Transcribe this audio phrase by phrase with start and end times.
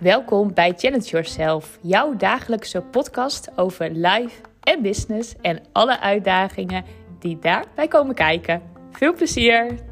[0.00, 6.84] Welkom bij Challenge Yourself, jouw dagelijkse podcast over life en business en alle uitdagingen
[7.18, 8.62] die daarbij komen kijken.
[8.90, 9.84] Veel plezier!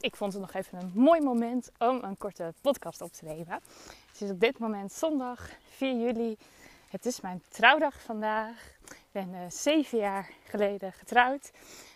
[0.00, 3.60] Ik vond het nog even een mooi moment om een korte podcast op te nemen.
[4.12, 6.36] Het is op dit moment zondag 4 juli.
[6.94, 8.76] Het is mijn trouwdag vandaag.
[8.84, 11.50] Ik ben uh, zeven jaar geleden getrouwd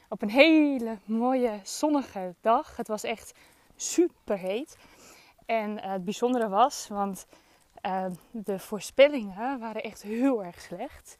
[0.08, 2.76] op een hele mooie zonnige dag.
[2.76, 3.38] Het was echt
[3.76, 4.76] super heet.
[5.46, 7.26] En uh, het bijzondere was, want
[7.86, 11.16] uh, de voorspellingen waren echt heel erg slecht.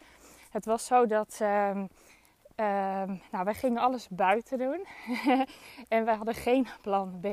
[0.50, 1.83] Het was zo dat uh,
[3.30, 4.86] nou, wij gingen alles buiten doen
[5.88, 7.24] en wij hadden geen plan B.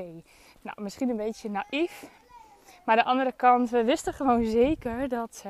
[0.61, 2.09] Nou, misschien een beetje naïef,
[2.85, 5.43] maar de andere kant, we wisten gewoon zeker dat,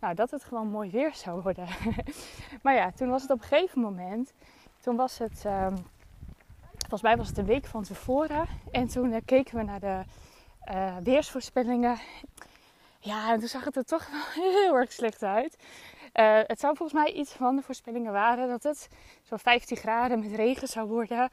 [0.00, 1.68] nou, dat het gewoon mooi weer zou worden.
[2.62, 4.32] maar ja, toen was het op een gegeven moment
[4.80, 5.86] toen was het, um,
[6.78, 8.46] volgens mij was het een week van tevoren.
[8.70, 10.02] En toen uh, keken we naar de
[10.70, 11.98] uh, weersvoorspellingen.
[12.98, 15.56] Ja, en toen zag het er toch wel heel erg slecht uit.
[16.14, 18.88] Uh, het zou volgens mij iets van de voorspellingen waren dat het
[19.22, 21.30] zo'n 15 graden met regen zou worden.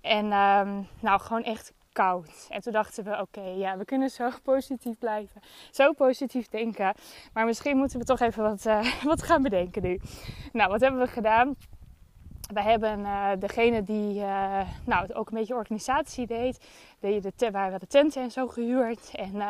[0.00, 2.46] En um, nou, gewoon echt koud.
[2.50, 5.40] En toen dachten we, oké, ja, we kunnen zo positief blijven.
[5.70, 6.94] Zo positief denken.
[7.32, 10.00] Maar misschien moeten we toch even wat, uh, wat gaan bedenken nu.
[10.52, 11.56] Nou, wat hebben we gedaan?
[12.52, 16.66] we hebben uh, degene die uh, nou, ook een beetje organisatie deed.
[17.00, 19.10] De, de, waar we de tenten en zo gehuurd.
[19.14, 19.42] En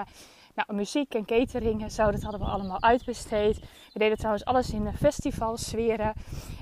[0.55, 3.59] nou, muziek en catering en zo, dat hadden we allemaal uitbesteed.
[3.93, 6.13] We deden trouwens alles in de festivalsferen.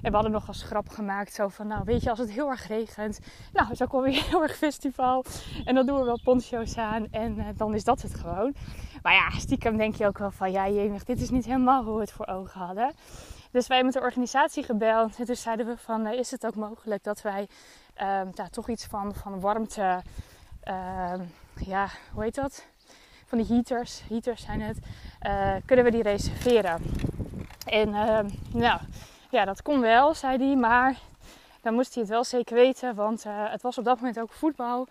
[0.02, 2.48] En we hadden nog als grap gemaakt zo van, nou weet je, als het heel
[2.48, 3.18] erg regent,
[3.52, 5.24] nou ook wel weer heel erg festival.
[5.64, 8.54] En dan doen we wel poncho's aan en dan is dat het gewoon.
[9.02, 11.94] Maar ja, stiekem denk je ook wel van, ja jemig, dit is niet helemaal hoe
[11.94, 12.92] we het voor ogen hadden.
[13.50, 15.18] Dus wij hebben met de organisatie gebeld.
[15.18, 17.48] En toen zeiden we van, uh, is het ook mogelijk dat wij
[17.96, 20.02] uh, daar toch iets van, van warmte,
[20.64, 21.12] uh,
[21.54, 22.69] ja, hoe heet dat?
[23.30, 24.78] Van die heaters, heaters zijn het,
[25.20, 26.82] eh, kunnen we die reserveren?
[27.66, 28.80] En ehm, nou,
[29.30, 30.98] ja, dat kon wel, zei hij, maar
[31.62, 34.32] dan moest hij het wel zeker weten, want eh, het was op dat moment ook
[34.32, 34.86] voetbal.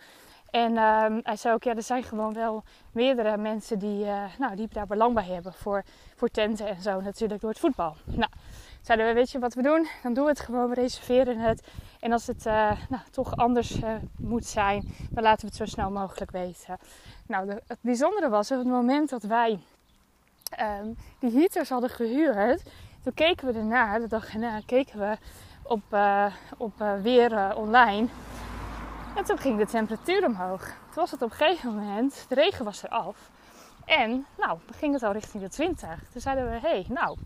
[0.50, 4.56] En uh, hij zei ook, ja, er zijn gewoon wel meerdere mensen die, uh, nou,
[4.56, 5.84] die daar belang bij hebben voor,
[6.16, 7.96] voor tenten en zo natuurlijk door het voetbal.
[8.06, 8.32] Nou,
[8.82, 9.88] zeiden we, weet je wat we doen?
[10.04, 11.68] Dan doen we het gewoon, we reserveren het.
[12.00, 15.66] En als het uh, nou, toch anders uh, moet zijn, dan laten we het zo
[15.66, 16.78] snel mogelijk weten.
[17.28, 19.60] Nou, de, het bijzondere was, op het moment dat wij
[20.82, 22.64] um, die heaters hadden gehuurd,
[23.04, 25.18] toen keken we ernaar, de dag erna keken we
[25.64, 25.84] op,
[26.58, 28.08] op weer online...
[29.16, 30.62] En toen ging de temperatuur omhoog.
[30.62, 33.30] Toen was het op een gegeven moment, de regen was eraf.
[33.86, 35.90] En nou, dan ging het al richting de 20.
[36.12, 37.18] Toen zeiden we, hé, hey, nou,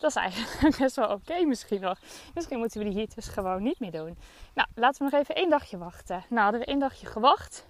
[0.00, 1.98] dat is eigenlijk best wel oké misschien nog.
[2.34, 4.18] Misschien moeten we die hier dus gewoon niet meer doen.
[4.54, 6.24] Nou, laten we nog even één dagje wachten.
[6.28, 7.66] Nou, hadden we één dagje gewacht.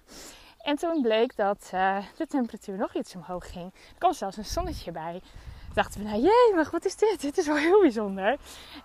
[0.57, 3.73] En toen bleek dat uh, de temperatuur nog iets omhoog ging.
[3.73, 5.21] Er kwam zelfs een zonnetje bij
[5.73, 7.21] dachten we, nou jee, maar wat is dit?
[7.21, 8.37] Dit is wel heel bijzonder.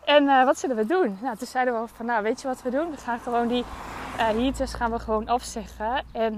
[0.05, 1.19] En uh, wat zullen we doen?
[1.23, 2.91] Nou, toen zeiden we van, nou weet je wat we doen?
[2.91, 3.65] We gaan gewoon die
[4.17, 6.05] uh, heaters gaan we gewoon afzeggen.
[6.13, 6.37] En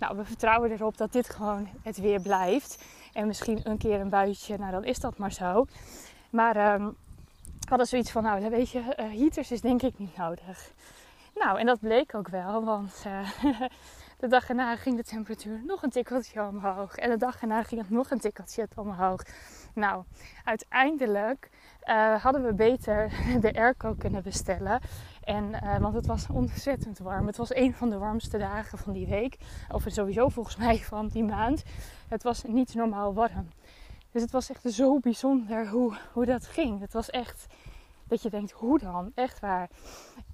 [0.00, 2.84] nou, we vertrouwen erop dat dit gewoon het weer blijft.
[3.12, 5.66] En misschien een keer een buitje, nou dan is dat maar zo.
[6.30, 6.96] Maar um,
[7.60, 10.72] we hadden zoiets van, nou weet je, heaters is denk ik niet nodig.
[11.34, 13.04] Nou, en dat bleek ook wel, want
[14.20, 16.94] de dag erna ging de temperatuur nog een tikkeltje omhoog.
[16.94, 19.22] En de dag erna ging het nog een tikkeltje omhoog.
[19.74, 20.04] Nou,
[20.44, 21.50] uiteindelijk
[21.84, 24.80] uh, hadden we beter de airco kunnen bestellen.
[25.24, 27.26] En, want het was ontzettend warm.
[27.26, 29.36] Het was een van de warmste dagen van die week.
[29.68, 31.62] Of sowieso volgens mij van die maand.
[32.08, 33.48] Het was niet normaal warm.
[34.12, 36.80] Dus het was echt zo bijzonder hoe, hoe dat ging.
[36.80, 37.46] Het was echt
[38.08, 39.12] dat je denkt, hoe dan?
[39.14, 39.68] Echt waar.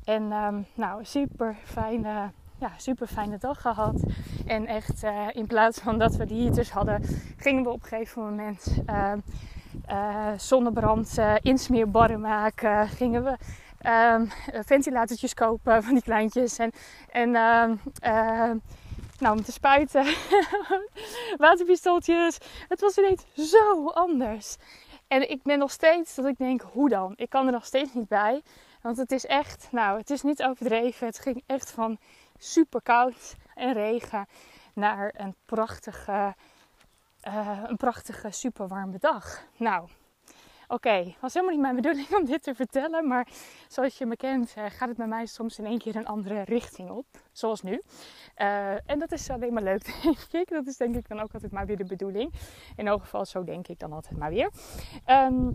[0.05, 4.03] En um, nou, super fijne ja, super fijne dag gehad.
[4.47, 7.03] En echt uh, in plaats van dat we die heaters hadden,
[7.37, 9.13] gingen we op een gegeven moment uh,
[9.91, 12.89] uh, zonnebrand insmeerbarren maken.
[12.89, 13.37] Gingen we
[13.79, 14.27] ehm,
[14.73, 16.59] ventilatortjes kopen van die kleintjes.
[16.59, 16.71] En,
[17.11, 18.57] en ehm,
[19.21, 20.05] nou, om te spuiten.
[21.37, 22.39] Waterpistooltjes.
[22.69, 24.57] Het was ineens zo anders.
[25.09, 27.13] En ik ben nog steeds dat ik denk, hoe dan?
[27.17, 28.43] Ik kan er nog steeds niet bij.
[28.83, 31.07] Want het is echt, nou, het is niet overdreven.
[31.07, 31.99] Het ging echt van
[32.39, 34.27] super koud en regen
[34.75, 36.35] naar een prachtige,
[37.29, 39.43] uh, een prachtige super warme dag.
[39.57, 39.89] Nou,
[40.69, 41.17] oké, okay.
[41.21, 43.29] was helemaal niet mijn bedoeling om dit te vertellen, maar
[43.69, 46.43] zoals je me kent, uh, gaat het bij mij soms in één keer een andere
[46.43, 47.83] richting op, zoals nu.
[48.37, 50.49] Uh, en dat is alleen maar leuk, denk ik.
[50.49, 52.33] Dat is denk ik dan ook altijd maar weer de bedoeling.
[52.77, 54.51] In elk geval, zo denk ik dan altijd maar weer.
[55.07, 55.53] Um,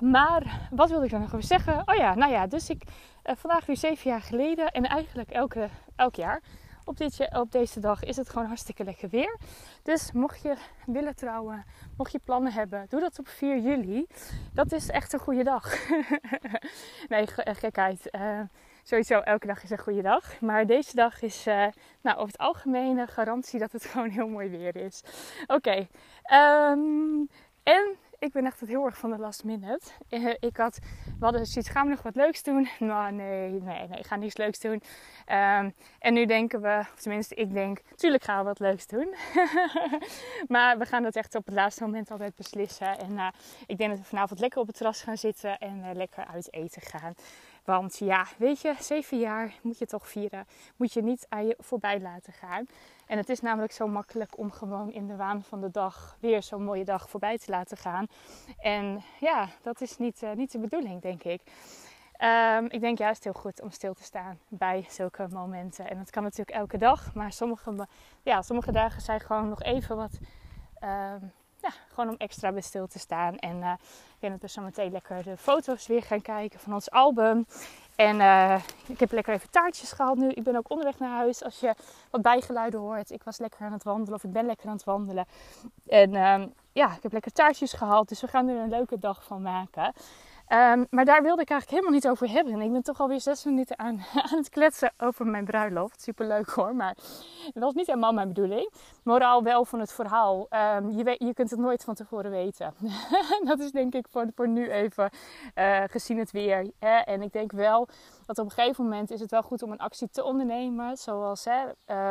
[0.00, 1.82] Maar wat wilde ik dan nog over zeggen?
[1.84, 2.82] Oh ja, nou ja, dus ik
[3.24, 6.42] uh, vandaag weer zeven jaar geleden en eigenlijk elke, elk jaar
[6.90, 9.36] op, op deze dag is het gewoon hartstikke lekker weer.
[9.82, 10.56] Dus mocht je
[10.86, 11.64] willen trouwen,
[11.96, 14.06] mocht je plannen hebben, doe dat op 4 juli.
[14.52, 15.88] Dat is echt een goede dag.
[17.08, 18.08] nee, eh, gekheid.
[18.10, 18.40] Uh,
[18.82, 20.40] sowieso, elke dag is een goede dag.
[20.40, 21.66] Maar deze dag is uh,
[22.00, 25.02] nou, over het algemeen een garantie dat het gewoon heel mooi weer is.
[25.46, 25.86] Oké.
[26.32, 27.28] Um,
[27.62, 29.86] en ik ben echt heel erg van de last minute.
[30.08, 30.78] Eh, ik had,
[31.18, 32.68] we hadden zoiets, gaan we nog wat leuks doen?
[32.78, 34.82] Nou, nee, nee, nee, ik ga niets leuks doen.
[35.28, 39.14] Um, en nu denken we, of tenminste ik denk, natuurlijk gaan we wat leuks doen.
[40.54, 42.98] maar we gaan dat echt op het laatste moment altijd beslissen.
[42.98, 43.28] En uh,
[43.66, 46.52] ik denk dat we vanavond lekker op het terras gaan zitten en uh, lekker uit
[46.52, 47.14] eten gaan.
[47.64, 50.46] Want ja, weet je, zeven jaar moet je toch vieren.
[50.76, 52.66] Moet je niet aan je voorbij laten gaan.
[53.10, 56.42] En het is namelijk zo makkelijk om gewoon in de waan van de dag weer
[56.42, 58.06] zo'n mooie dag voorbij te laten gaan.
[58.58, 61.40] En ja, dat is niet, uh, niet de bedoeling, denk ik.
[62.20, 65.90] Um, ik denk juist heel goed om stil te staan bij zulke momenten.
[65.90, 67.86] En dat kan natuurlijk elke dag, maar sommige,
[68.22, 70.18] ja, sommige dagen zijn gewoon nog even wat.
[70.84, 73.38] Um, ja, gewoon om extra bij stil te staan.
[73.38, 76.74] En uh, ik denk dat we zo meteen lekker de foto's weer gaan kijken van
[76.74, 77.46] ons album.
[78.00, 78.56] En uh,
[78.86, 80.28] ik heb lekker even taartjes gehad nu.
[80.28, 81.44] Ik ben ook onderweg naar huis.
[81.44, 81.74] Als je
[82.10, 83.10] wat bijgeluiden hoort.
[83.10, 85.26] Ik was lekker aan het wandelen of ik ben lekker aan het wandelen.
[85.86, 86.42] En uh,
[86.72, 88.08] ja, ik heb lekker taartjes gehad.
[88.08, 89.92] Dus we gaan er een leuke dag van maken.
[90.52, 92.60] Um, maar daar wilde ik eigenlijk helemaal niet over hebben.
[92.60, 96.02] Ik ben toch alweer zes minuten aan, aan het kletsen over mijn bruiloft.
[96.02, 96.96] Super leuk hoor, maar
[97.52, 98.72] dat was niet helemaal mijn bedoeling.
[99.02, 100.46] Moraal wel van het verhaal.
[100.76, 102.74] Um, je, weet, je kunt het nooit van tevoren weten.
[103.44, 105.10] dat is denk ik voor, voor nu even
[105.54, 106.70] uh, gezien het weer.
[106.78, 106.96] Hè?
[106.96, 107.88] En ik denk wel
[108.26, 110.96] dat op een gegeven moment is het wel goed om een actie te ondernemen.
[110.96, 111.60] Zoals hè,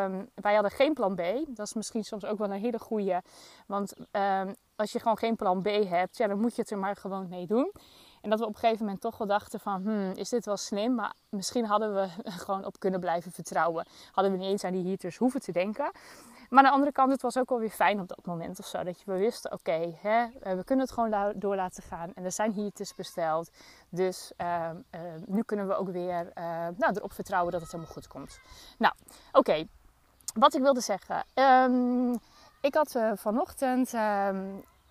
[0.06, 1.21] um, wij hadden geen plan B.
[1.47, 3.21] Dat is misschien soms ook wel een hele goede.
[3.68, 3.94] Want
[4.75, 7.30] als je gewoon geen plan B hebt, ja, dan moet je het er maar gewoon
[7.30, 7.71] mee doen.
[8.21, 10.57] En dat we op een gegeven moment toch wel dachten van, hmm, is dit wel
[10.57, 10.95] slim?
[10.95, 12.07] Maar misschien hadden we
[12.45, 13.86] gewoon op kunnen blijven vertrouwen.
[14.12, 15.92] Hadden we niet eens aan die heaters hoeven te denken.
[16.50, 18.66] Maar aan de andere kant, het was ook wel weer fijn op dat moment of
[18.66, 18.83] zo.
[18.83, 22.13] Dat je we wisten, oké, okay, we kunnen het gewoon door laten gaan.
[22.13, 23.50] En er zijn heaters besteld.
[23.89, 26.44] Dus uh, uh, nu kunnen we ook weer uh,
[26.77, 28.39] nou, erop vertrouwen dat het helemaal goed komt.
[28.77, 28.94] Nou,
[29.31, 29.68] oké.
[30.33, 31.25] Wat ik wilde zeggen.
[32.62, 33.94] Ik had eh, vanochtend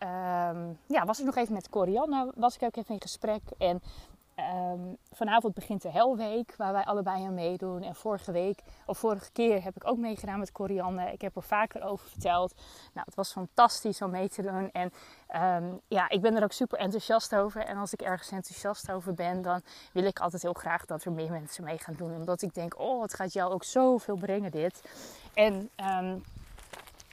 [0.03, 3.43] um, ja, was ik nog even met Corianne, was ik ook even in gesprek.
[3.59, 3.83] En
[4.39, 7.83] um, vanavond begint de Helweek, waar wij allebei aan meedoen.
[7.83, 11.12] En vorige week, of vorige keer, heb ik ook meegedaan met Corianne.
[11.12, 12.55] Ik heb er vaker over verteld.
[12.95, 14.71] Nou, het was fantastisch om mee te doen.
[14.73, 14.93] En
[15.65, 17.65] um, ja, ik ben er ook super enthousiast over.
[17.65, 19.62] En als ik ergens enthousiast over ben, dan
[19.93, 22.15] wil ik altijd heel graag dat er meer mensen mee gaan doen.
[22.15, 24.83] Omdat ik denk, oh, het gaat jou ook zoveel brengen dit.
[25.35, 25.71] En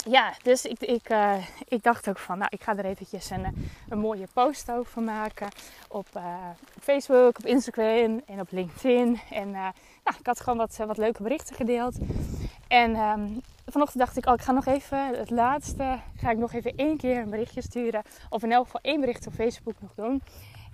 [0.06, 1.36] ja, dus ik, ik, uh,
[1.68, 5.48] ik dacht ook van, nou, ik ga er eventjes een, een mooie post over maken
[5.88, 6.07] op,
[6.75, 9.19] op Facebook, op Instagram en op LinkedIn.
[9.30, 9.74] En nou,
[10.19, 11.96] ik had gewoon wat, wat leuke berichten gedeeld.
[12.68, 16.54] En um, vanochtend dacht ik, oh, ik ga nog even, het laatste, ga ik nog
[16.54, 18.01] even één keer een berichtje sturen.
[18.30, 20.22] Of in elk geval één bericht op Facebook nog doen.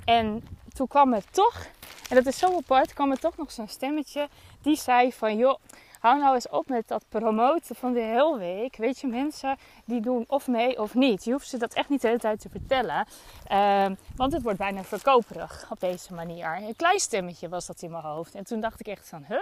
[0.05, 0.43] En
[0.73, 1.65] toen kwam het toch,
[2.09, 4.27] en dat is zo apart, kwam er toch nog zo'n stemmetje
[4.61, 5.59] die zei van, joh
[6.01, 8.75] hou nou eens op met dat promoten van de hele week.
[8.75, 11.23] Weet je, mensen die doen of mee of niet.
[11.23, 13.07] Je hoeft ze dat echt niet de hele tijd te vertellen.
[13.51, 16.57] Uh, want het wordt bijna verkoperig op deze manier.
[16.57, 18.35] Een klein stemmetje was dat in mijn hoofd.
[18.35, 19.41] En toen dacht ik echt van, huh?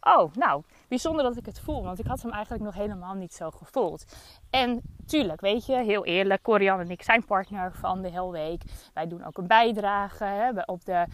[0.00, 1.82] Oh, nou, bijzonder dat ik het voel.
[1.82, 4.04] Want ik had hem eigenlijk nog helemaal niet zo gevoeld.
[4.50, 6.42] En tuurlijk, weet je, heel eerlijk.
[6.42, 8.62] Corianne en ik zijn partner van de Helweek.
[8.94, 11.06] Wij doen ook een bijdrage hè, op de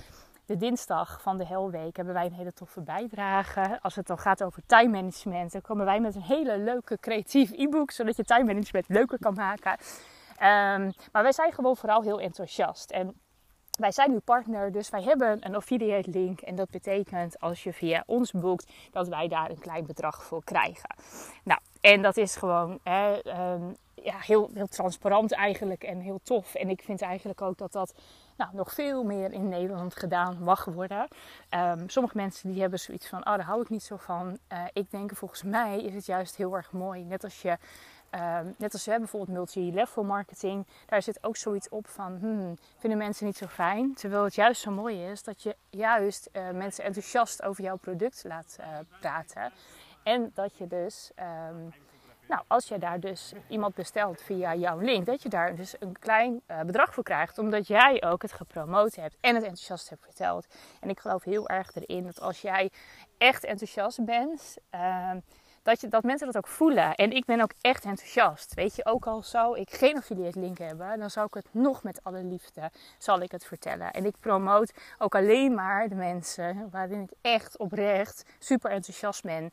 [0.47, 3.79] de dinsdag van de Helweek hebben wij een hele toffe bijdrage.
[3.83, 7.51] Als het dan gaat over time management, dan komen wij met een hele leuke creatief
[7.53, 9.73] e-book, zodat je time management leuker kan maken.
[9.73, 12.91] Um, maar wij zijn gewoon vooral heel enthousiast.
[12.91, 13.21] En
[13.79, 16.41] wij zijn nu partner, dus wij hebben een affiliate link.
[16.41, 20.45] En dat betekent als je via ons boekt, dat wij daar een klein bedrag voor
[20.45, 20.97] krijgen.
[21.45, 23.19] Nou, en dat is gewoon hè,
[23.53, 26.55] um, ja, heel, heel transparant eigenlijk en heel tof.
[26.55, 27.95] En ik vind eigenlijk ook dat dat
[28.37, 31.09] nou, nog veel meer in Nederland gedaan mag worden.
[31.51, 34.39] Um, sommige mensen die hebben zoiets van, oh daar hou ik niet zo van.
[34.53, 37.05] Uh, ik denk volgens mij is het juist heel erg mooi.
[37.05, 37.57] Net als je...
[38.11, 42.99] Um, net als we bijvoorbeeld multi-level marketing, daar zit ook zoiets op van, hmm, vinden
[42.99, 43.95] mensen niet zo fijn?
[43.95, 48.25] Terwijl het juist zo mooi is dat je juist uh, mensen enthousiast over jouw product
[48.27, 48.67] laat uh,
[49.01, 49.53] praten.
[50.03, 51.11] En dat je dus
[51.49, 51.73] um,
[52.29, 55.99] nou, als je daar dus iemand bestelt via jouw link, dat je daar dus een
[55.99, 60.05] klein uh, bedrag voor krijgt, omdat jij ook het gepromoot hebt en het enthousiast hebt
[60.05, 60.47] verteld.
[60.81, 62.71] En ik geloof heel erg erin dat als jij
[63.19, 65.11] echt enthousiast bent, uh,
[65.63, 66.95] dat, je, dat mensen dat ook voelen.
[66.95, 68.55] En ik ben ook echt enthousiast.
[68.55, 71.83] Weet je, ook al zou ik geen affiliate link hebben, dan zou ik het nog
[71.83, 73.93] met alle liefde zal ik het vertellen.
[73.93, 79.51] En ik promoot ook alleen maar de mensen waarin ik echt oprecht super enthousiast ben.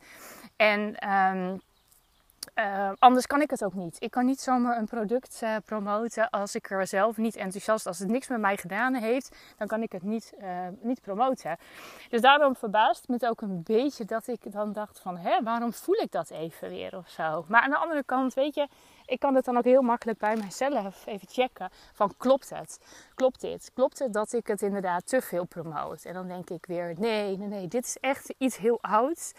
[0.56, 1.60] En um,
[2.54, 3.96] uh, anders kan ik het ook niet.
[3.98, 7.98] Ik kan niet zomaar een product uh, promoten als ik er zelf niet enthousiast, als
[7.98, 10.48] het niks met mij gedaan heeft, dan kan ik het niet, uh,
[10.80, 11.56] niet promoten.
[12.08, 15.94] Dus daarom verbaast me ook een beetje dat ik dan dacht van, hè, waarom voel
[15.94, 17.44] ik dat even weer of zo?
[17.48, 18.68] Maar aan de andere kant, weet je,
[19.06, 22.80] ik kan het dan ook heel makkelijk bij mijzelf even checken van, klopt het?
[23.14, 23.70] Klopt dit?
[23.74, 26.04] Klopt het dat ik het inderdaad te veel promoot?
[26.04, 29.32] En dan denk ik weer, nee, nee, nee, dit is echt iets heel ouds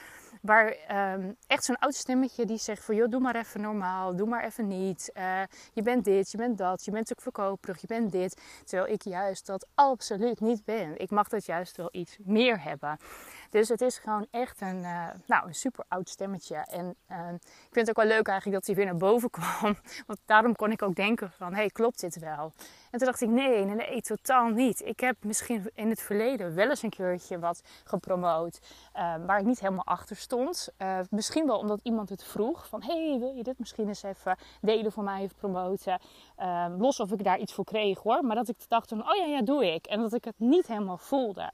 [0.46, 0.76] Waar
[1.14, 4.44] um, echt zo'n oud stemmetje die zegt van joh, doe maar even normaal, doe maar
[4.44, 5.12] even niet.
[5.14, 5.42] Uh,
[5.74, 8.42] je bent dit, je bent dat, je bent ook verkoperig, je bent dit.
[8.64, 11.00] Terwijl ik juist dat absoluut niet ben.
[11.00, 12.98] Ik mag dat juist wel iets meer hebben.
[13.50, 16.56] Dus het is gewoon echt een, uh, nou, een super oud stemmetje.
[16.56, 19.78] En uh, ik vind het ook wel leuk eigenlijk dat hij weer naar boven kwam.
[20.08, 22.52] Want daarom kon ik ook denken van, hey, klopt dit wel?
[22.92, 24.82] En toen dacht ik, nee, nee, nee, totaal niet.
[24.86, 28.60] Ik heb misschien in het verleden wel eens een keertje wat gepromoot
[28.96, 30.70] uh, waar ik niet helemaal achter stond.
[31.10, 34.92] Misschien wel omdat iemand het vroeg van, hey, wil je dit misschien eens even delen
[34.92, 36.00] voor mij even promoten?
[36.78, 39.26] Los of ik daar iets voor kreeg hoor, maar dat ik dacht van, oh ja,
[39.26, 39.86] ja, doe ik.
[39.86, 41.52] En dat ik het niet helemaal voelde.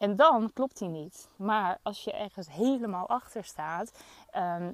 [0.00, 1.28] En dan klopt hij niet.
[1.36, 3.92] Maar als je ergens helemaal achter staat.
[4.36, 4.72] Um,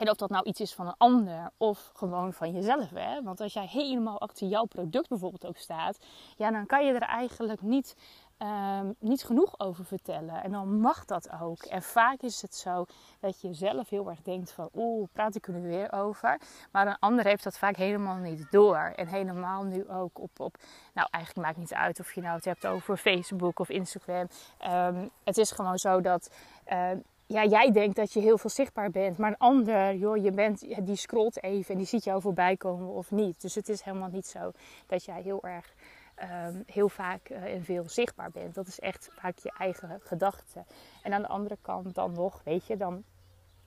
[0.00, 2.90] en of dat nou iets is van een ander of gewoon van jezelf.
[2.90, 3.22] Hè?
[3.22, 5.98] Want als jij helemaal achter jouw product bijvoorbeeld ook staat,
[6.36, 7.96] ja, dan kan je er eigenlijk niet,
[8.42, 10.42] um, niet genoeg over vertellen.
[10.42, 11.62] En dan mag dat ook.
[11.62, 12.84] En vaak is het zo
[13.20, 16.40] dat je zelf heel erg denkt van, oeh, praat ik er nu weer over.
[16.72, 18.92] Maar een ander heeft dat vaak helemaal niet door.
[18.96, 20.56] En helemaal nu ook op, op
[20.94, 24.28] nou eigenlijk maakt niet uit of je nou het hebt over Facebook of Instagram.
[24.68, 26.30] Um, het is gewoon zo dat...
[26.72, 26.90] Uh,
[27.26, 30.86] ja, jij denkt dat je heel veel zichtbaar bent, maar een ander, joh, je bent,
[30.86, 33.40] die scrolt even en die ziet jou voorbij komen of niet.
[33.40, 34.52] Dus het is helemaal niet zo
[34.86, 35.74] dat jij heel erg,
[36.22, 38.54] um, heel vaak uh, en veel zichtbaar bent.
[38.54, 40.64] Dat is echt vaak je eigen gedachte.
[41.02, 43.04] En aan de andere kant dan nog, weet je, dan,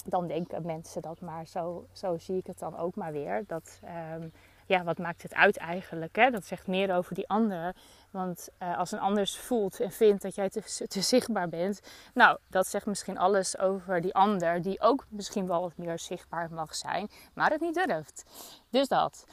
[0.06, 1.48] dan denken mensen dat maar.
[1.48, 3.44] Zo, zo zie ik het dan ook maar weer.
[3.48, 3.80] Dat,
[4.14, 4.32] um,
[4.66, 6.16] ja, wat maakt het uit eigenlijk?
[6.16, 6.30] Hè?
[6.30, 7.76] Dat zegt meer over die ander.
[8.12, 11.82] Want uh, als een ander voelt en vindt dat jij te, te, zichtbaar bent,
[12.14, 16.52] nou, dat zegt misschien alles over die ander, die ook misschien wel wat meer zichtbaar
[16.52, 18.26] mag zijn, maar het niet durft.
[18.70, 19.26] Dus dat.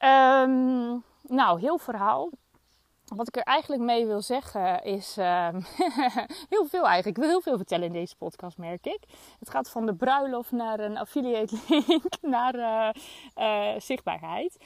[0.00, 2.30] Um, nou, heel verhaal
[3.14, 5.48] wat ik er eigenlijk mee wil zeggen is uh,
[6.54, 7.06] heel veel eigenlijk.
[7.06, 9.00] Ik wil heel veel vertellen in deze podcast, merk ik.
[9.38, 12.88] Het gaat van de bruiloft naar een affiliate link naar uh,
[13.74, 14.56] uh, zichtbaarheid.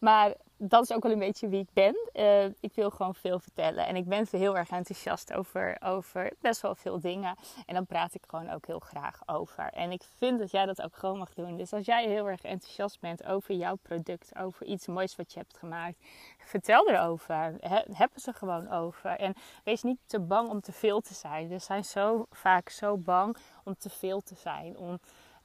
[0.00, 1.96] Maar dat is ook wel een beetje wie ik ben.
[2.12, 3.86] Uh, ik wil gewoon veel vertellen.
[3.86, 7.36] En ik ben heel erg enthousiast over, over best wel veel dingen.
[7.66, 9.64] En dan praat ik gewoon ook heel graag over.
[9.64, 11.56] En ik vind dat jij dat ook gewoon mag doen.
[11.56, 15.38] Dus als jij heel erg enthousiast bent over jouw product, over iets moois wat je
[15.38, 15.98] hebt gemaakt,
[16.38, 17.54] vertel erover.
[17.60, 19.10] He, heb ze gewoon over.
[19.10, 21.48] En wees niet te bang om te veel te zijn.
[21.48, 24.76] We zijn zo vaak zo bang om te veel te zijn.
[24.76, 25.00] Om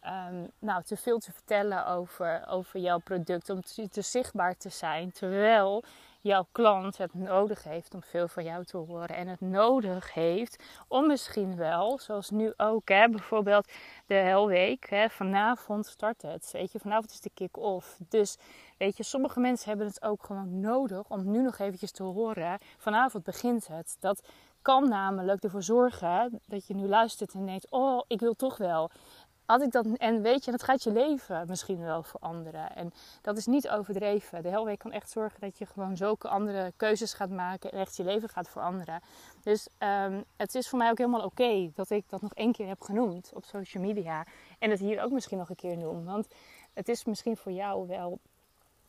[0.08, 4.70] um, nou, te veel te vertellen over, over jouw product, om te, te, zichtbaar te
[4.70, 5.12] zijn.
[5.12, 5.84] Terwijl
[6.22, 9.16] jouw klant het nodig heeft om veel van jou te horen.
[9.16, 13.72] En het nodig heeft om misschien wel, zoals nu ook, hè, bijvoorbeeld
[14.06, 14.90] de Helweek.
[14.90, 16.50] Hè, vanavond start het.
[16.52, 17.98] Weet je, vanavond is de kick-off.
[18.10, 18.38] Dus
[18.78, 22.60] weet je, sommige mensen hebben het ook gewoon nodig om nu nog eventjes te horen.
[22.78, 23.98] Vanavond begint het.
[24.00, 24.22] Dat
[24.66, 28.92] kan namelijk ervoor zorgen dat je nu luistert en denkt: Oh, ik wil toch wel
[29.46, 32.76] had ik dat, en weet je, dat gaat je leven misschien wel veranderen.
[32.76, 34.44] En dat is niet overdreven.
[34.44, 37.96] De Helweek kan echt zorgen dat je gewoon zulke andere keuzes gaat maken en echt
[37.96, 39.02] je leven gaat veranderen.
[39.44, 42.68] Dus um, het is voor mij ook helemaal oké dat ik dat nog één keer
[42.68, 44.26] heb genoemd op social media.
[44.60, 46.06] En het hier ook misschien nog een keer noem.
[46.06, 46.28] Want
[46.74, 48.20] het is misschien voor jou wel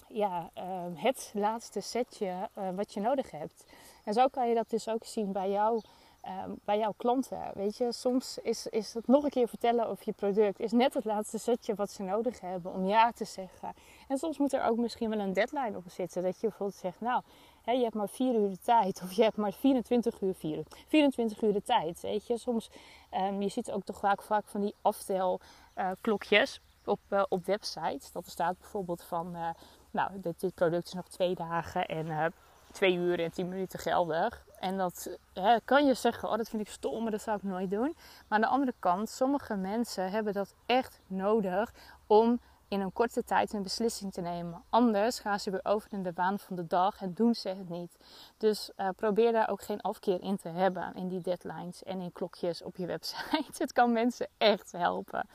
[0.09, 0.51] ja,
[0.85, 2.27] um, het laatste setje
[2.59, 3.65] uh, wat je nodig hebt.
[4.05, 5.83] En zo kan je dat dus ook zien bij jou
[6.27, 7.51] Ehm, bij jouw klanten.
[7.55, 10.95] Weet je, soms is, is het nog een keer vertellen over je product, is net
[10.95, 13.75] het laatste setje wat ze nodig hebben om ja te zeggen.
[14.09, 16.23] En soms moet er ook misschien wel een deadline op zitten.
[16.23, 17.23] Dat je bijvoorbeeld zegt, nou,
[17.63, 20.63] hè, je hebt maar 4 uur de tijd, of je hebt maar 24 uur, 4,
[20.89, 22.01] 24 uur de tijd.
[22.01, 22.71] Weet je, soms,
[23.15, 28.13] um, je ziet ook toch vaak, vaak van die aftelklokjes uh, op, uh, op websites.
[28.13, 29.49] Dat er staat bijvoorbeeld van, uh,
[29.91, 32.33] nou, dit, dit, product is nog twee dagen en
[32.73, 34.46] twee uur en 10 minuten geldig.
[34.59, 37.43] En dat hè, kan je zeggen, oh dat vind ik stom, maar dat zou ik
[37.43, 37.97] nooit doen.
[37.97, 41.73] Maar aan de andere kant, sommige mensen hebben dat echt nodig
[42.07, 44.63] om in een korte tijd een beslissing te nemen.
[44.71, 47.69] Anders gaan ze weer over in de waan van de dag en doen ze het
[47.69, 47.97] niet.
[48.37, 52.13] Dus uh, probeer daar ook geen afkeer in te hebben in die deadlines en in
[52.13, 53.45] klokjes op je website.
[53.63, 55.29] het kan mensen echt helpen.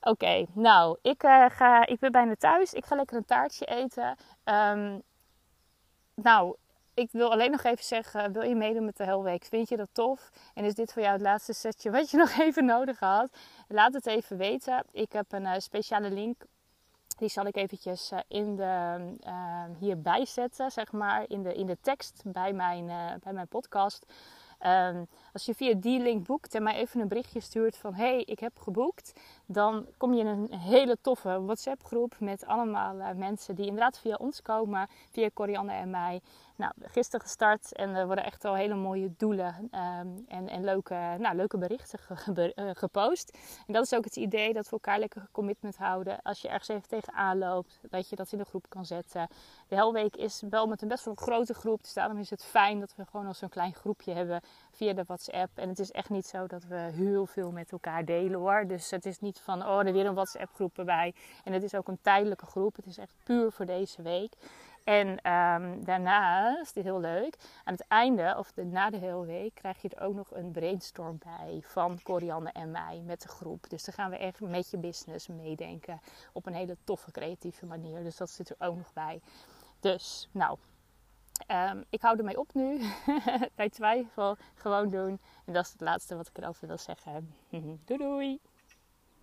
[0.00, 2.72] Oké, nou, ik, uh, ga, ik ben bijna thuis.
[2.72, 4.16] Ik ga lekker een taartje eten.
[4.44, 5.02] Um,
[6.14, 6.56] nou,
[6.96, 9.44] ik wil alleen nog even zeggen, wil je meedoen met de Helweek?
[9.44, 10.30] Vind je dat tof?
[10.54, 13.28] En is dit voor jou het laatste setje wat je nog even nodig had?
[13.68, 14.84] Laat het even weten.
[14.92, 16.44] Ik heb een uh, speciale link.
[17.18, 21.66] Die zal ik eventjes uh, in de, uh, hierbij zetten, zeg maar, in de, in
[21.66, 22.86] de tekst bij mijn,
[23.22, 24.06] bij mijn podcast.
[24.66, 28.22] Um, als je via die link boekt en mij even een berichtje stuurt van hey,
[28.22, 29.12] ik heb geboekt,
[29.46, 34.14] dan kom je in een hele toffe WhatsApp groep met allemaal mensen die inderdaad via
[34.14, 36.20] ons komen, via Corianne en mij.
[36.56, 40.94] Nou, gisteren gestart en er worden echt al hele mooie doelen um, en, en leuke,
[41.18, 43.38] nou, leuke berichten ge, uh, gepost.
[43.66, 46.22] En dat is ook het idee dat we elkaar lekker commitment houden.
[46.22, 49.28] Als je ergens even tegenaan loopt, dat je dat in de groep kan zetten.
[49.68, 52.80] De Helweek is wel met een best wel grote groep, dus daarom is het fijn
[52.80, 55.58] dat we gewoon al zo'n klein groepje hebben via de WhatsApp.
[55.58, 58.66] En het is echt niet zo dat we heel veel met elkaar delen hoor.
[58.66, 61.14] Dus het is niet van, oh, er weer een WhatsApp groep erbij.
[61.44, 62.76] En het is ook een tijdelijke groep.
[62.76, 64.32] Het is echt puur voor deze week.
[64.86, 69.54] En um, daarnaast, dit heel leuk, aan het einde of de, na de hele week
[69.54, 73.70] krijg je er ook nog een brainstorm bij van Corianne en mij met de groep.
[73.70, 76.00] Dus dan gaan we echt met je business meedenken
[76.32, 78.02] op een hele toffe, creatieve manier.
[78.02, 79.20] Dus dat zit er ook nog bij.
[79.80, 80.58] Dus, nou,
[81.48, 82.80] um, ik hou ermee op nu.
[83.54, 85.20] Bij twijfel gewoon doen.
[85.44, 87.34] En dat is het laatste wat ik erover wil zeggen.
[87.86, 88.40] doei doei!